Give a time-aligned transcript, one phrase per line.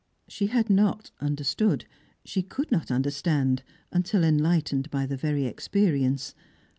[0.27, 1.85] She had not understood;
[2.25, 3.61] she could not understand,
[3.91, 6.33] until enlightened by the very experience.